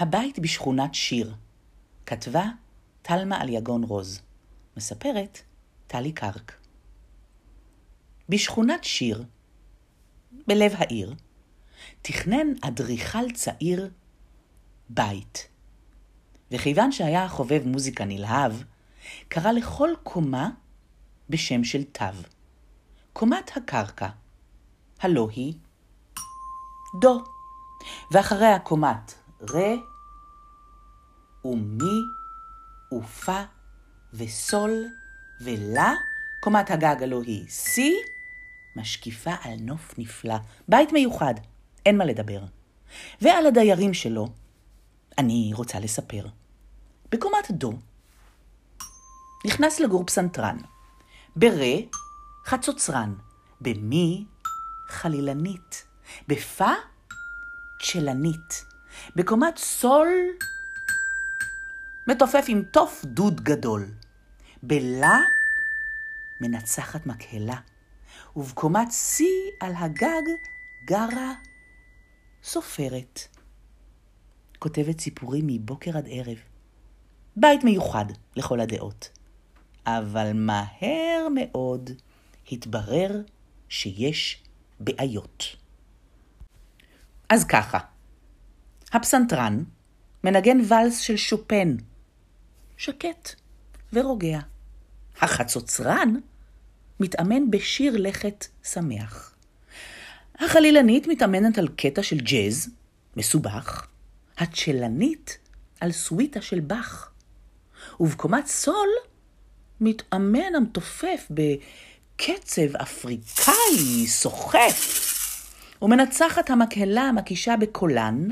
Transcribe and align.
הבית 0.00 0.38
בשכונת 0.38 0.94
שיר. 0.94 1.34
כתבה 2.06 2.44
תלמה 3.02 3.40
על 3.40 3.48
יגון 3.48 3.84
רוז. 3.84 4.20
מספרת 4.76 5.42
טלי 5.86 6.12
קרק. 6.12 6.52
בשכונת 8.28 8.84
שיר, 8.84 9.24
בלב 10.46 10.72
העיר, 10.74 11.14
תכנן 12.02 12.46
אדריכל 12.60 13.32
צעיר 13.34 13.90
בית. 14.88 15.48
וכיוון 16.50 16.92
שהיה 16.92 17.28
חובב 17.28 17.62
מוזיקה 17.66 18.04
נלהב, 18.04 18.52
קרא 19.28 19.52
לכל 19.52 19.90
קומה 20.02 20.50
בשם 21.30 21.64
של 21.64 21.84
תו. 21.84 22.04
קומת 23.12 23.50
הקרקע, 23.56 24.08
הלא 25.00 25.28
היא 25.30 25.54
דו, 27.00 27.24
ואחריה 28.10 28.58
קומת 28.58 29.14
רה 29.40 29.89
ומי 31.44 32.00
ופה 32.94 33.42
וסול 34.14 34.86
ולה, 35.40 35.92
קומת 36.40 36.70
הגג 36.70 37.02
הלא 37.02 37.22
היא 37.26 37.48
סי, 37.48 37.94
משקיפה 38.76 39.30
על 39.42 39.54
נוף 39.60 39.94
נפלא, 39.98 40.36
בית 40.68 40.92
מיוחד, 40.92 41.34
אין 41.86 41.98
מה 41.98 42.04
לדבר. 42.04 42.40
ועל 43.20 43.46
הדיירים 43.46 43.94
שלו, 43.94 44.28
אני 45.18 45.50
רוצה 45.54 45.80
לספר. 45.80 46.26
בקומת 47.12 47.50
דו, 47.50 47.72
נכנס 49.46 49.80
לגור 49.80 50.06
פסנתרן, 50.06 50.56
ברה, 51.36 51.74
חצוצרן, 52.46 53.14
במי, 53.60 54.24
חלילנית, 54.88 55.84
בפה, 56.28 56.72
צ'לנית, 57.82 58.64
בקומת 59.16 59.58
סול, 59.58 60.08
מתופף 62.10 62.44
עם 62.48 62.62
תוף 62.72 63.04
דוד 63.04 63.40
גדול, 63.40 63.86
בלה, 64.62 65.18
מנצחת 66.40 67.06
מקהלה, 67.06 67.56
ובקומת 68.36 68.92
שיא 68.92 69.50
על 69.60 69.72
הגג 69.76 70.22
גרה 70.84 71.32
סופרת. 72.42 73.20
כותבת 74.58 75.00
סיפורים 75.00 75.44
מבוקר 75.46 75.98
עד 75.98 76.06
ערב. 76.10 76.38
בית 77.36 77.64
מיוחד 77.64 78.04
לכל 78.36 78.60
הדעות. 78.60 79.10
אבל 79.86 80.32
מהר 80.32 81.28
מאוד 81.34 81.90
התברר 82.52 83.20
שיש 83.68 84.42
בעיות. 84.80 85.56
אז 87.28 87.44
ככה, 87.44 87.78
הפסנתרן 88.92 89.64
מנגן 90.24 90.58
ואלס 90.68 90.98
של 90.98 91.16
שופן, 91.16 91.76
שקט 92.80 93.34
ורוגע. 93.92 94.38
החצוצרן 95.20 96.14
מתאמן 97.00 97.50
בשיר 97.50 97.96
לכת 97.96 98.46
שמח. 98.62 99.34
החלילנית 100.38 101.06
מתאמנת 101.06 101.58
על 101.58 101.68
קטע 101.68 102.02
של 102.02 102.20
ג'אז, 102.20 102.70
מסובך, 103.16 103.86
הצ'לנית 104.38 105.38
על 105.80 105.92
סוויטה 105.92 106.42
של 106.42 106.60
באך, 106.60 107.10
ובקומת 108.00 108.46
סול 108.46 108.88
מתאמן 109.80 110.54
המתופף 110.56 111.28
בקצב 111.30 112.76
אפריקאי 112.76 114.06
סוחף, 114.06 115.06
ומנצחת 115.82 116.50
המקהלה 116.50 117.02
המקישה 117.02 117.56
בקולן, 117.56 118.28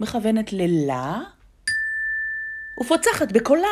מכוונת 0.00 0.52
ללה, 0.52 1.20
ופוצחת 2.80 3.32
בקולה. 3.32 3.68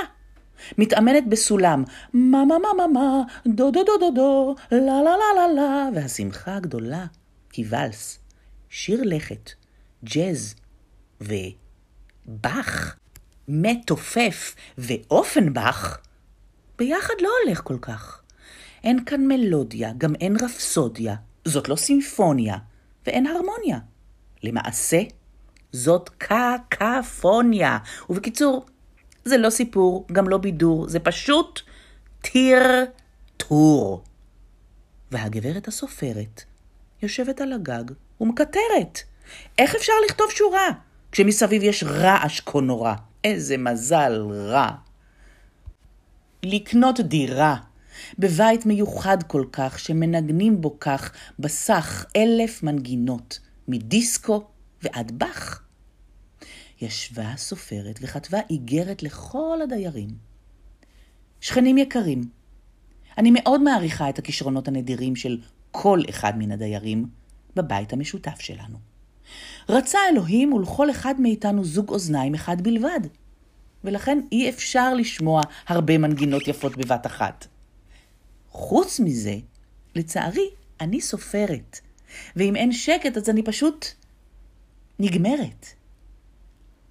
מתאמנת 0.78 1.26
בסולם, 1.28 1.84
מה 2.12 2.44
מה 2.44 2.58
מה 2.58 2.68
מה 2.76 2.86
מה, 2.86 3.22
דו 3.46 3.70
דו 3.70 3.84
דו 3.84 3.98
דו 4.00 4.10
דו, 4.10 4.54
לה 4.72 4.78
לה 4.80 5.02
לה 5.02 5.16
לה 5.36 5.52
לה, 5.54 5.88
והשמחה 5.94 6.56
הגדולה 6.56 7.06
היא 7.52 7.66
ואלס, 7.68 8.18
שיר 8.68 9.00
לכת, 9.04 9.50
ג'אז 10.04 10.54
ובאך, 11.20 12.96
מתופף 13.48 14.54
ואופנבך, 14.78 15.98
ביחד 16.78 17.14
לא 17.20 17.28
הולך 17.44 17.60
כל 17.64 17.78
כך. 17.82 18.22
אין 18.84 19.04
כאן 19.04 19.28
מלודיה, 19.28 19.92
גם 19.98 20.14
אין 20.14 20.36
רפסודיה, 20.42 21.14
זאת 21.44 21.68
לא 21.68 21.76
סימפוניה, 21.76 22.56
ואין 23.06 23.26
הרמוניה. 23.26 23.78
למעשה, 24.42 25.00
זאת 25.72 26.10
קקפוניה. 26.18 27.78
ובקיצור, 28.10 28.66
זה 29.24 29.36
לא 29.36 29.50
סיפור, 29.50 30.06
גם 30.12 30.28
לא 30.28 30.38
בידור, 30.38 30.88
זה 30.88 31.00
פשוט 31.00 31.60
טרטור. 32.20 34.02
והגברת 35.10 35.68
הסופרת 35.68 36.42
יושבת 37.02 37.40
על 37.40 37.52
הגג 37.52 37.84
ומקטרת. 38.20 38.98
איך 39.58 39.74
אפשר 39.74 39.92
לכתוב 40.06 40.26
שורה 40.30 40.68
כשמסביב 41.12 41.62
יש 41.62 41.84
רעש 41.84 42.40
כה 42.40 42.60
נורא? 42.60 42.94
איזה 43.24 43.56
מזל 43.56 44.26
רע. 44.30 44.68
לקנות 46.42 47.00
דירה 47.00 47.56
בבית 48.18 48.66
מיוחד 48.66 49.22
כל 49.22 49.44
כך, 49.52 49.78
שמנגנים 49.78 50.60
בו 50.60 50.76
כך 50.80 51.12
בסך 51.38 52.04
אלף 52.16 52.62
מנגינות, 52.62 53.38
מדיסקו 53.68 54.46
ועד 54.82 55.12
באך. 55.18 55.62
ישבה 56.82 57.28
הסופרת 57.28 57.98
וכתבה 58.02 58.38
איגרת 58.50 59.02
לכל 59.02 59.58
הדיירים. 59.62 60.08
שכנים 61.40 61.78
יקרים, 61.78 62.24
אני 63.18 63.30
מאוד 63.34 63.62
מעריכה 63.62 64.08
את 64.08 64.18
הכישרונות 64.18 64.68
הנדירים 64.68 65.16
של 65.16 65.40
כל 65.70 66.00
אחד 66.10 66.38
מן 66.38 66.52
הדיירים 66.52 67.06
בבית 67.56 67.92
המשותף 67.92 68.40
שלנו. 68.40 68.78
רצה 69.68 69.98
אלוהים 70.12 70.52
ולכל 70.52 70.90
אחד 70.90 71.14
מאיתנו 71.18 71.64
זוג 71.64 71.88
אוזניים 71.88 72.34
אחד 72.34 72.60
בלבד, 72.60 73.00
ולכן 73.84 74.18
אי 74.32 74.48
אפשר 74.50 74.94
לשמוע 74.94 75.40
הרבה 75.66 75.98
מנגינות 75.98 76.48
יפות 76.48 76.76
בבת 76.76 77.06
אחת. 77.06 77.46
חוץ 78.50 79.00
מזה, 79.00 79.36
לצערי, 79.94 80.48
אני 80.80 81.00
סופרת, 81.00 81.80
ואם 82.36 82.56
אין 82.56 82.72
שקט 82.72 83.16
אז 83.16 83.30
אני 83.30 83.42
פשוט 83.42 83.86
נגמרת. 84.98 85.66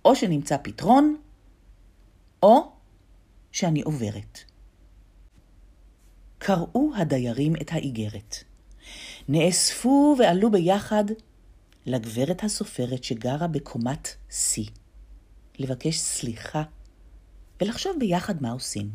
או 0.06 0.16
שנמצא 0.16 0.58
פתרון, 0.64 1.18
או 2.44 2.72
שאני 3.52 3.82
עוברת. 3.82 4.40
קראו 6.38 6.92
הדיירים 6.96 7.56
את 7.56 7.70
האיגרת. 7.72 8.36
נאספו 9.30 10.16
ועלו 10.20 10.52
ביחד 10.52 11.04
לגברת 11.86 12.44
הסופרת 12.44 13.04
שגרה 13.04 13.48
בקומת 13.48 14.16
C, 14.30 14.62
לבקש 15.60 15.98
סליחה 15.98 16.64
ולחשוב 17.62 17.96
ביחד 18.00 18.42
מה 18.42 18.52
עושים. 18.52 18.90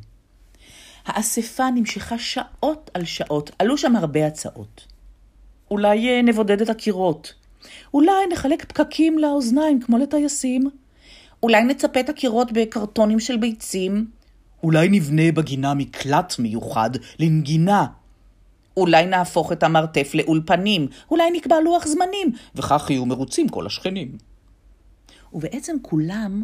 האספה 1.05 1.71
נמשכה 1.71 2.19
שעות 2.19 2.91
על 2.95 3.05
שעות, 3.05 3.51
עלו 3.59 3.79
שם 3.79 3.97
הרבה 3.97 4.27
הצעות. 4.27 4.87
אולי 5.71 6.09
אה, 6.09 6.23
נבודד 6.23 6.61
את 6.61 6.69
הקירות, 6.69 7.35
אולי 7.95 8.27
נחלק 8.33 8.65
פקקים 8.65 9.19
לאוזניים 9.19 9.81
כמו 9.81 9.99
לטייסים, 9.99 10.71
אולי 11.43 11.65
נצפה 11.65 12.01
את 12.01 12.09
הקירות 12.09 12.53
בקרטונים 12.53 13.21
של 13.21 13.37
ביצים, 13.37 14.11
אולי 14.63 14.89
נבנה 14.89 15.33
בגינה 15.33 15.75
מקלט 15.75 16.39
מיוחד 16.39 16.91
לנגינה. 17.19 17.87
אולי 18.77 19.07
נהפוך 19.07 19.53
את 19.53 19.63
המרתף 19.63 20.11
לאולפנים, 20.15 20.89
אולי 21.11 21.31
נקבע 21.31 21.61
לוח 21.61 21.87
זמנים, 21.87 22.33
וכך 22.55 22.87
יהיו 22.91 23.07
מרוצים 23.07 23.49
כל 23.49 23.67
השכנים. 23.67 24.19
ובעצם 25.33 25.77
כולם 25.83 26.43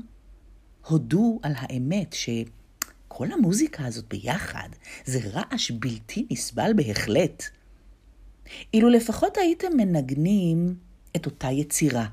הודו 0.87 1.41
על 1.43 1.53
האמת 1.57 2.13
שכל 2.13 3.33
המוזיקה 3.33 3.87
הזאת 3.87 4.05
ביחד 4.09 4.69
זה 5.05 5.21
רעש 5.33 5.71
בלתי 5.71 6.27
נסבל 6.31 6.73
בהחלט. 6.77 7.43
אילו 8.75 8.89
לפחות 8.89 9.37
הייתם 9.37 9.77
מנגנים 9.77 10.75
את 11.17 11.27
אותה 11.27 11.51
יצירה. 11.51 12.07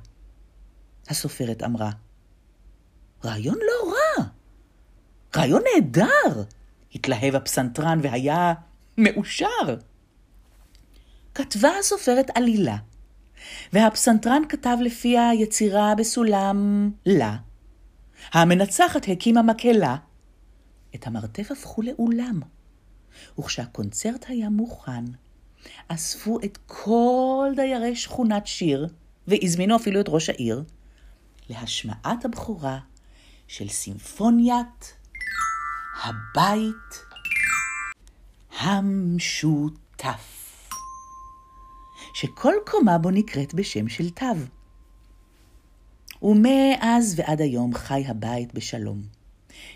הסופרת 1.09 1.63
אמרה, 1.63 1.91
רעיון 3.25 3.57
לא 3.57 3.93
רע, 3.93 4.25
רעיון 5.35 5.61
נהדר, 5.75 6.43
התלהב 6.95 7.35
הפסנתרן 7.35 7.99
והיה 8.03 8.53
מאושר. 8.97 9.75
כתבה 11.35 11.69
הסופרת 11.79 12.27
עלילה, 12.35 12.77
והפסנתרן 13.73 14.41
כתב 14.49 14.77
לפי 14.81 15.17
היצירה 15.17 15.95
בסולם 15.95 16.89
לה. 17.05 17.35
המנצחת 18.33 19.07
הקימה 19.07 19.41
מקהלה. 19.41 19.95
את 20.95 21.07
המרתף 21.07 21.51
הפכו 21.51 21.81
לאולם, 21.81 22.39
וכשהקונצרט 23.39 24.25
היה 24.27 24.49
מוכן, 24.49 25.05
אספו 25.87 26.39
את 26.45 26.57
כל 26.67 27.51
דיירי 27.55 27.95
שכונת 27.95 28.47
שיר, 28.47 28.87
והזמינו 29.27 29.75
אפילו 29.75 30.01
את 30.01 30.05
ראש 30.09 30.29
העיר, 30.29 30.63
להשמעת 31.49 32.25
הבכורה 32.25 32.79
של 33.49 33.69
סימפוניית 33.69 34.93
הבית 36.03 37.05
המשותף, 38.59 40.25
שכל 42.13 42.53
קומה 42.65 42.97
בו 42.97 43.09
נקראת 43.11 43.53
בשם 43.53 43.89
של 43.89 44.09
תו. 44.09 44.25
ומאז 46.21 47.13
ועד 47.17 47.41
היום 47.41 47.73
חי 47.73 48.03
הבית 48.07 48.53
בשלום. 48.53 49.01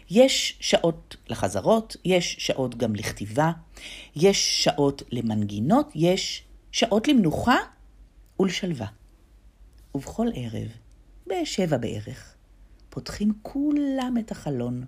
יש 0.10 0.58
שעות 0.60 1.16
לחזרות, 1.28 1.96
יש 2.06 2.36
שעות 2.40 2.76
גם 2.76 2.96
לכתיבה, 2.96 3.52
יש 4.16 4.64
שעות 4.64 5.02
למנגינות, 5.12 5.92
יש 5.96 6.44
שעות 6.72 7.08
למנוחה 7.08 7.58
ולשלווה. 8.40 8.88
ובכל 9.96 10.28
ערב, 10.36 10.68
בשבע 11.28 11.78
בערך, 11.78 12.36
פותחים 12.94 13.34
כולם 13.42 14.16
את 14.20 14.32
החלון 14.32 14.86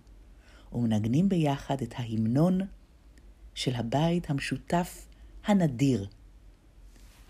ומנגנים 0.74 1.30
ביחד 1.30 1.82
את 1.82 1.94
ההמנון 1.98 2.62
של 3.56 3.76
הבית 3.76 4.30
המשותף 4.30 5.08
הנדיר. 5.46 6.08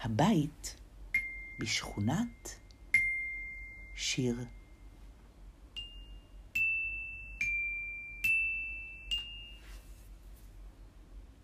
הבית 0.01 0.75
בשכונת 1.59 2.49
שיר 3.95 4.35